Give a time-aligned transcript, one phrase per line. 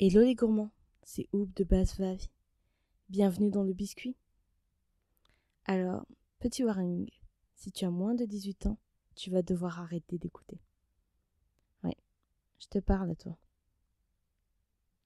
[0.00, 0.70] Hello les gourmands,
[1.02, 2.28] c'est Oub de Basse Vave.
[3.08, 4.16] Bienvenue dans le biscuit.
[5.64, 6.06] Alors,
[6.38, 7.10] petit warning,
[7.56, 8.78] si tu as moins de 18 ans,
[9.16, 10.62] tu vas devoir arrêter d'écouter.
[11.82, 11.96] Ouais,
[12.60, 13.36] je te parle à toi.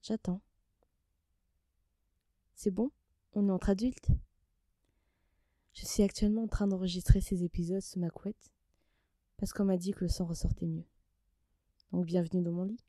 [0.03, 0.41] J'attends.
[2.53, 2.91] C'est bon?
[3.31, 4.11] On est entre adultes?
[5.73, 8.51] Je suis actuellement en train d'enregistrer ces épisodes sous ma couette
[9.37, 10.85] parce qu'on m'a dit que le son ressortait mieux.
[11.91, 12.85] Donc bienvenue dans mon lit.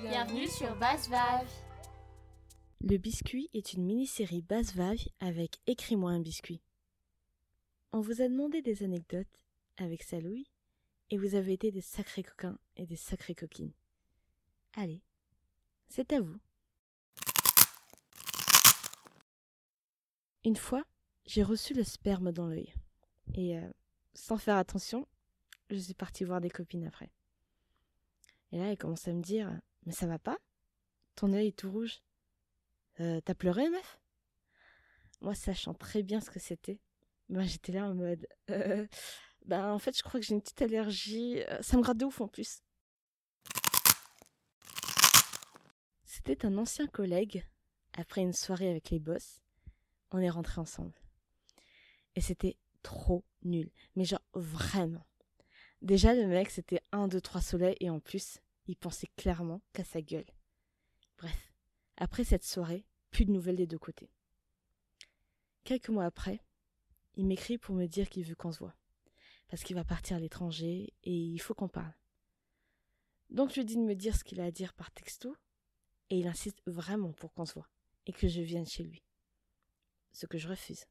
[0.00, 1.10] Bienvenue sur Basse.
[2.80, 6.62] Le biscuit est une mini-série basse vave avec Écris-moi un biscuit.
[7.92, 9.44] On vous a demandé des anecdotes
[9.76, 10.48] avec Salouille
[11.10, 13.74] et vous avez été des sacrés coquins et des sacrées coquines.
[14.76, 15.02] Allez,
[15.88, 16.38] c'est à vous.
[20.44, 20.84] Une fois,
[21.26, 22.72] j'ai reçu le sperme dans l'œil.
[23.34, 23.70] Et euh,
[24.14, 25.06] sans faire attention,
[25.70, 27.10] je suis partie voir des copines après.
[28.52, 30.38] Et là, elles commencent à me dire Mais ça va pas?
[31.16, 32.00] Ton œil est tout rouge.
[33.00, 33.98] Euh, T'as pleuré, meuf?
[35.20, 36.80] Moi, sachant très bien ce que c'était,
[37.28, 38.86] ben, j'étais là en mode euh,
[39.44, 41.40] Ben, en fait, je crois que j'ai une petite allergie.
[41.60, 42.62] Ça me gratte de ouf en plus.
[46.04, 47.44] C'était un ancien collègue.
[47.96, 49.42] Après une soirée avec les boss,
[50.10, 50.94] on est rentrés ensemble.
[52.14, 53.70] Et c'était trop nul.
[53.96, 55.06] Mais genre, vraiment.
[55.82, 59.84] Déjà, le mec, c'était un, deux, trois soleils et en plus, il pensait clairement qu'à
[59.84, 60.30] sa gueule.
[61.18, 61.52] Bref,
[61.96, 64.10] après cette soirée, plus de nouvelles des deux côtés.
[65.64, 66.40] Quelques mois après,
[67.16, 68.74] il m'écrit pour me dire qu'il veut qu'on se voit.
[69.48, 71.94] Parce qu'il va partir à l'étranger et il faut qu'on parle.
[73.30, 75.36] Donc je lui dis de me dire ce qu'il a à dire par texto
[76.10, 77.68] et il insiste vraiment pour qu'on se voit
[78.06, 79.02] et que je vienne chez lui.
[80.18, 80.84] Ce que je refuse.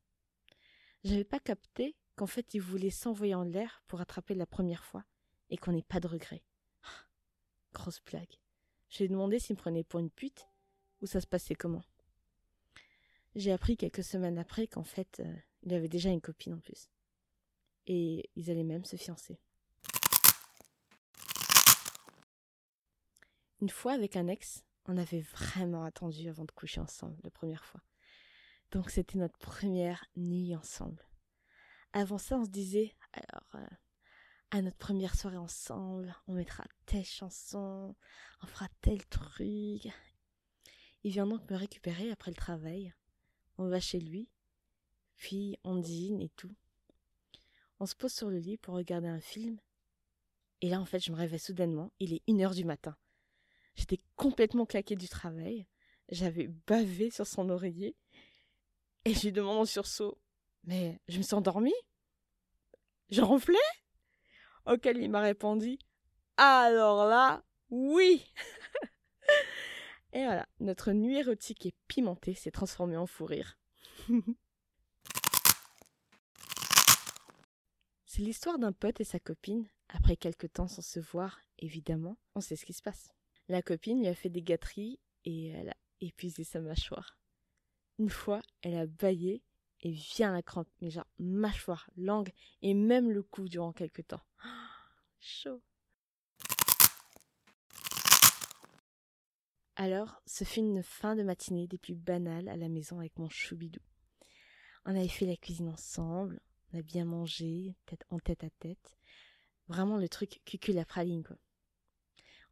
[1.03, 5.03] J'avais pas capté qu'en fait il voulait s'envoyer en l'air pour attraper la première fois
[5.49, 6.45] et qu'on n'ait pas de regrets.
[7.73, 8.39] Grosse blague.
[8.87, 10.47] Je lui ai demandé s'il me prenait pour une pute
[11.01, 11.83] ou ça se passait comment.
[13.35, 16.87] J'ai appris quelques semaines après qu'en fait euh, il avait déjà une copine en plus.
[17.85, 19.41] Et ils allaient même se fiancer.
[23.59, 27.65] Une fois avec un ex, on avait vraiment attendu avant de coucher ensemble la première
[27.65, 27.81] fois.
[28.71, 31.03] Donc c'était notre première nuit ensemble.
[31.93, 33.75] Avant ça, on se disait, alors, euh,
[34.51, 37.95] à notre première soirée ensemble, on mettra telle chanson,
[38.41, 39.87] on fera tel truc.
[41.03, 42.93] Il vient donc me récupérer après le travail.
[43.57, 44.29] On va chez lui,
[45.15, 46.53] puis on dîne et tout.
[47.79, 49.59] On se pose sur le lit pour regarder un film.
[50.61, 51.91] Et là, en fait, je me réveille soudainement.
[51.99, 52.97] Il est une heure du matin.
[53.75, 55.67] J'étais complètement claquée du travail.
[56.09, 57.95] J'avais bavé sur son oreiller.
[59.07, 60.17] Et je lui demande en sursaut
[60.65, 61.71] Mais je me suis endormie?
[63.09, 63.55] Je ronflais?
[64.65, 65.79] Auquel il m'a répondu
[66.35, 68.25] Alors là, oui
[70.11, 73.57] Et voilà, notre nuit érotique et pimentée s'est transformée en fou rire.
[78.05, 79.69] C'est l'histoire d'un pote et sa copine.
[79.87, 83.13] Après quelques temps sans se voir, évidemment, on sait ce qui se passe.
[83.47, 87.17] La copine lui a fait des gâteries et elle a épuisé sa mâchoire.
[87.99, 89.41] Une fois, elle a baillé
[89.81, 92.31] et vient la crampe, mais genre mâchoire, langue
[92.61, 94.21] et même le cou durant quelque temps.
[95.19, 95.61] chaud.
[99.75, 103.29] Alors, ce fut une fin de matinée des plus banales à la maison avec mon
[103.29, 103.81] choubidou.
[104.85, 106.39] On avait fait la cuisine ensemble,
[106.73, 108.97] on a bien mangé, tête en tête à tête.
[109.67, 111.37] Vraiment le truc cucul à praline, quoi.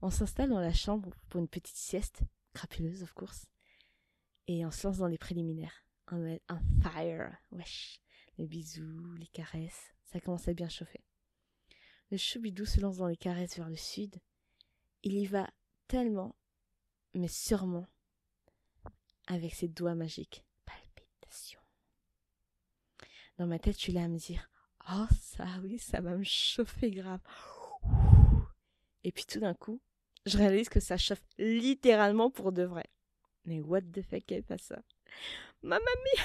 [0.02, 2.22] On s'installe dans la chambre pour une petite sieste,
[2.54, 3.48] crapuleuse, of course,
[4.48, 5.86] et on se lance dans les préliminaires.
[6.08, 8.00] Un fire, wesh.
[8.38, 11.04] Les bisous, les caresses, ça commence à bien chauffer.
[12.12, 14.16] Le choubidou se lance dans les caresses vers le sud.
[15.04, 15.50] Il y va
[15.88, 16.36] tellement,
[17.14, 17.88] mais sûrement,
[19.28, 20.44] avec ses doigts magiques.
[20.66, 21.62] Palpitation.
[23.38, 24.50] Dans ma tête, je suis là à me dire
[24.92, 27.22] Oh, ça, oui, ça va me chauffer grave.
[29.04, 29.82] Et puis tout d'un coup,
[30.26, 32.86] je réalise que ça chauffe littéralement pour de vrai.
[33.46, 34.82] Mais what the fuck est pas ça
[35.62, 36.24] Mamma mia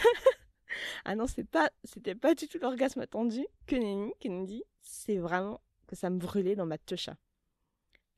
[1.04, 4.62] Ah non, c'est pas, c'était pas du tout l'orgasme attendu que Nenny.
[4.80, 7.16] C'est vraiment que ça me brûlait dans ma techa.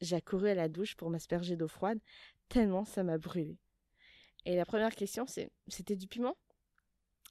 [0.01, 1.99] J'ai accouru à la douche pour m'asperger d'eau froide,
[2.49, 3.57] tellement ça m'a brûlé.
[4.45, 6.37] Et la première question, c'est c'était du piment?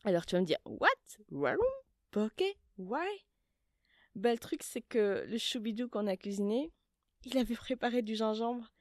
[0.04, 0.90] Alors tu vas me dire What?
[1.30, 1.60] Warum
[2.16, 2.44] Ok,
[2.78, 3.08] why?
[4.16, 6.72] Bah, le truc, c'est que le choubidou qu'on a cuisiné,
[7.24, 8.72] il avait préparé du gingembre.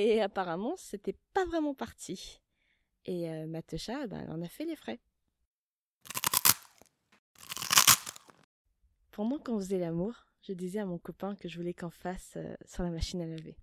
[0.00, 2.40] Et apparemment, c'était pas vraiment parti.
[3.04, 5.00] Et euh, Matesha, ben, elle en a fait les frais.
[9.10, 12.54] Pendant qu'on faisait l'amour, je disais à mon copain que je voulais qu'on fasse euh,
[12.64, 13.56] sur la machine à laver.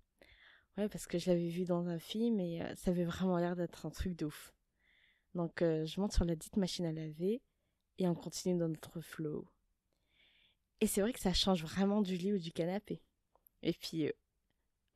[0.76, 3.56] Ouais, parce que je l'avais vu dans un film et euh, ça avait vraiment l'air
[3.56, 4.52] d'être un truc de ouf.
[5.34, 7.40] Donc euh, je monte sur la dite machine à laver
[7.96, 9.48] et on continue dans notre flow.
[10.82, 13.00] Et c'est vrai que ça change vraiment du lit ou du canapé.
[13.62, 14.12] Et puis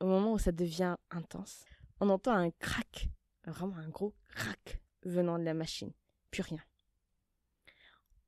[0.01, 1.65] au moment où ça devient intense,
[2.01, 3.09] on entend un crack,
[3.47, 5.93] vraiment un gros crack venant de la machine.
[6.31, 6.63] Plus rien.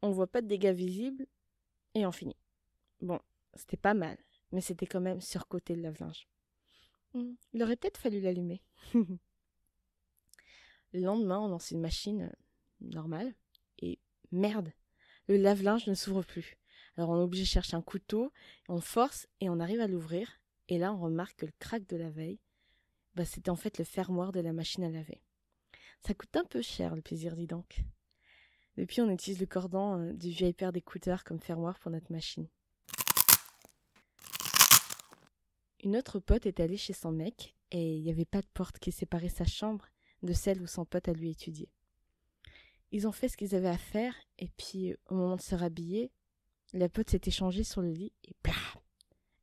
[0.02, 1.26] On voit pas de dégâts visibles
[1.94, 2.36] et on finit.
[3.00, 3.20] Bon,
[3.54, 4.18] c'était pas mal,
[4.50, 6.28] mais c'était quand même surcoté le lave-linge.
[7.14, 8.62] Hmm, il aurait peut-être fallu l'allumer.
[8.94, 12.32] le lendemain, on lance une machine euh,
[12.80, 13.34] normale
[13.78, 13.98] et
[14.30, 14.72] merde,
[15.28, 16.56] le lave-linge ne s'ouvre plus.
[16.96, 18.32] Alors on est obligé de chercher un couteau,
[18.68, 20.41] on force et on arrive à l'ouvrir.
[20.72, 22.40] Et là, on remarque que le crack de la veille,
[23.14, 25.20] bah, c'était en fait le fermoir de la machine à laver.
[26.00, 27.82] Ça coûte un peu cher le plaisir, dis donc.
[28.78, 32.48] Depuis, on utilise le cordon euh, du vieil père d'écouteurs comme fermoir pour notre machine.
[35.84, 38.78] Une autre pote est allée chez son mec et il n'y avait pas de porte
[38.78, 39.84] qui séparait sa chambre
[40.22, 41.68] de celle où son pote a lui étudié.
[42.92, 46.10] Ils ont fait ce qu'ils avaient à faire et puis au moment de se rhabiller,
[46.72, 48.78] la pote s'est échangée sur le lit et plaf,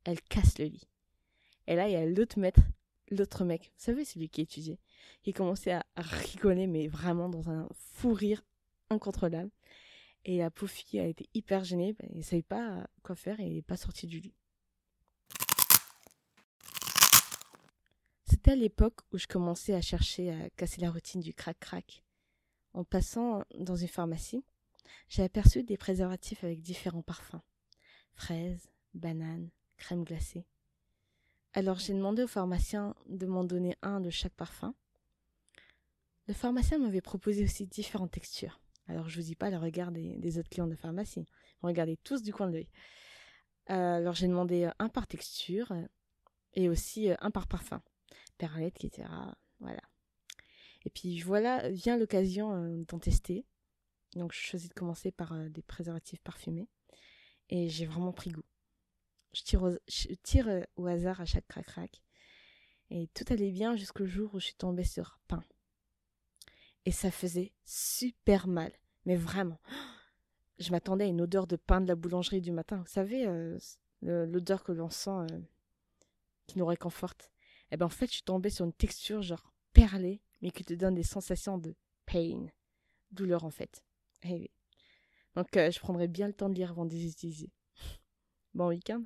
[0.05, 0.88] elle casse le lit.
[1.69, 2.61] Et là, il y a l'autre maître,
[3.11, 4.79] l'autre mec, vous savez celui qui étudiait,
[5.21, 8.43] qui commençait à rigoler mais vraiment dans un fou rire
[8.89, 9.51] incontrôlable.
[10.25, 13.53] Et la pauvre a été hyper gênée, elle ne savait pas quoi faire et elle
[13.53, 14.33] n'est pas sortie du lit.
[18.25, 22.03] C'était à l'époque où je commençais à chercher à casser la routine du crac-crac.
[22.73, 24.43] En passant dans une pharmacie,
[25.07, 27.41] j'ai aperçu des préservatifs avec différents parfums.
[28.15, 30.47] Fraises, bananes, crème glacée.
[31.53, 34.75] Alors j'ai demandé au pharmacien de m'en donner un de chaque parfum.
[36.27, 38.61] Le pharmacien m'avait proposé aussi différentes textures.
[38.87, 41.25] Alors je vous dis pas le regard des, autres clients de pharmacie.
[41.61, 42.69] Vous regardez tous du coin de l'œil.
[43.71, 45.73] Euh, alors j'ai demandé un par texture
[46.53, 47.81] et aussi un par parfum
[48.37, 49.07] perlette, etc.
[49.59, 49.81] Voilà.
[50.85, 53.45] Et puis voilà, vient l'occasion euh, d'en tester.
[54.15, 56.67] Donc je choisis de commencer par euh, des préservatifs parfumés.
[57.49, 58.43] Et j'ai vraiment pris goût.
[59.33, 59.43] Je
[60.23, 62.01] tire, euh, au hasard à chaque crac-crac.
[62.89, 65.43] Et tout allait bien jusqu'au jour où je suis tombée sur pain.
[66.85, 68.71] Et ça faisait super mal.
[69.05, 69.59] Mais vraiment.
[70.59, 72.77] Je m'attendais à une odeur de pain de la boulangerie du matin.
[72.77, 73.25] Vous savez,
[74.01, 75.25] l'odeur que l'on sent
[76.47, 77.31] qui nous réconforte
[77.71, 80.65] et eh ben en fait, je suis tombée sur une texture genre perlée, mais qui
[80.65, 81.75] te donne des sensations de
[82.07, 82.47] pain,
[83.11, 83.83] douleur en fait.
[84.23, 84.49] Eh
[85.35, 87.51] Donc euh, je prendrai bien le temps de lire avant de les utiliser.
[88.55, 89.03] bon week-end.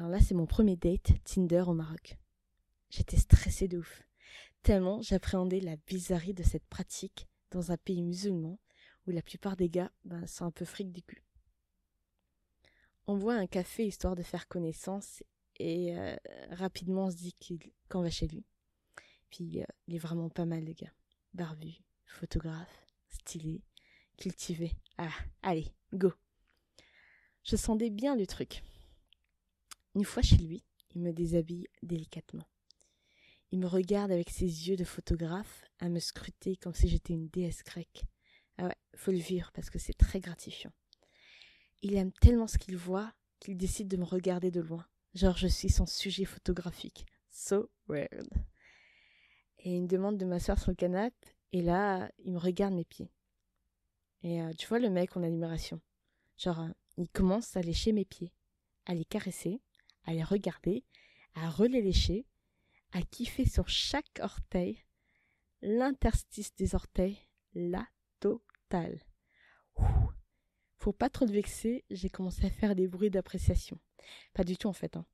[0.00, 2.16] Alors là, c'est mon premier date Tinder au Maroc.
[2.88, 4.02] J'étais stressée de ouf,
[4.62, 8.58] tellement j'appréhendais la bizarrerie de cette pratique dans un pays musulman
[9.06, 11.22] où la plupart des gars ben, sont un peu fric du cul
[13.10, 15.22] on voit un café histoire de faire connaissance
[15.58, 16.16] et euh,
[16.52, 17.36] rapidement on se dit
[17.90, 18.44] qu'on va chez lui.
[19.28, 20.92] Puis euh, il est vraiment pas mal le gars.
[21.34, 21.74] Barbu,
[22.06, 23.62] photographe, stylé,
[24.16, 24.72] cultivé.
[24.96, 25.12] Ah,
[25.42, 26.12] allez, go.
[27.42, 28.62] Je sentais bien le truc.
[29.94, 30.64] Une fois chez lui,
[30.94, 32.46] il me déshabille délicatement.
[33.52, 37.28] Il me regarde avec ses yeux de photographe à me scruter comme si j'étais une
[37.28, 38.04] déesse grecque.
[38.58, 40.72] Ah ouais, faut le vivre parce que c'est très gratifiant.
[41.82, 44.86] Il aime tellement ce qu'il voit qu'il décide de me regarder de loin.
[45.14, 47.06] Genre je suis son sujet photographique.
[47.30, 48.28] So weird.
[49.58, 51.16] Et il me demande de m'asseoir sur le canapé
[51.52, 53.10] et là, il me regarde mes pieds.
[54.22, 55.80] Et euh, tu vois le mec en admiration.
[56.36, 58.32] Genre, euh, il commence à lécher mes pieds,
[58.86, 59.60] à les caresser,
[60.04, 60.84] à les regarder,
[61.34, 62.26] à relécher, lécher,
[62.92, 64.84] à kiffer sur chaque orteil,
[65.62, 67.18] l'interstice des orteils,
[67.54, 67.86] la
[68.18, 69.00] totale.
[70.76, 73.78] Faut pas trop te vexer, j'ai commencé à faire des bruits d'appréciation.
[74.32, 74.96] Pas du tout en fait.
[74.96, 75.04] Hein.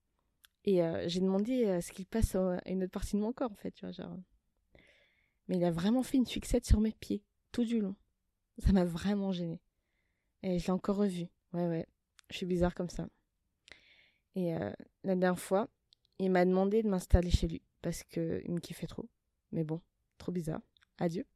[0.64, 3.50] Et euh, j'ai demandé euh, ce qu'il passe à une autre partie de mon corps
[3.50, 3.86] en fait, tu.
[5.48, 7.94] Mais il a vraiment fait une fixette sur mes pieds, tout du long.
[8.58, 9.60] Ça m'a vraiment gêné.
[10.42, 11.26] Et je l'ai encore revu.
[11.52, 11.86] Ouais, ouais.
[12.30, 13.08] Je suis bizarre comme ça.
[14.36, 14.70] Et euh,
[15.02, 15.68] la dernière fois,
[16.18, 19.08] il m'a demandé de m'installer chez lui parce qu'il me kiffait trop.
[19.50, 19.80] Mais bon,
[20.18, 20.60] trop bizarre.
[20.98, 21.26] Adieu.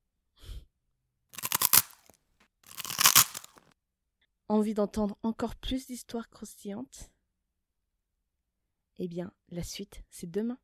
[4.48, 7.10] Envie d'entendre encore plus d'histoires croustillantes?
[8.98, 10.58] Eh bien, la suite, c'est demain.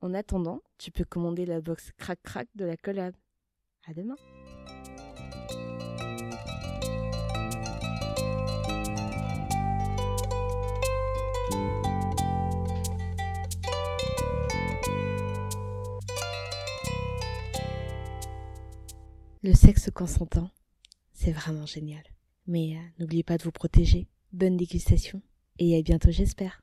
[0.00, 3.14] En attendant, tu peux commander la box crac crac de la collab.
[3.86, 4.16] À demain.
[19.42, 20.50] Le sexe consentant,
[21.14, 22.02] c'est vraiment génial.
[22.46, 24.06] Mais euh, n'oubliez pas de vous protéger.
[24.34, 25.22] Bonne dégustation
[25.58, 26.62] et à bientôt j'espère.